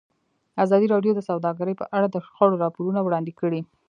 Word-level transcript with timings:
ازادي 0.63 0.87
راډیو 0.93 1.11
د 1.15 1.19
سوداګري 1.29 1.73
په 1.77 1.85
اړه 1.95 2.07
د 2.09 2.15
شخړو 2.25 2.61
راپورونه 2.63 2.99
وړاندې 3.03 3.31
کړي. 3.39 3.61